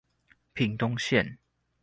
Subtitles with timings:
[0.53, 1.37] 屏東縣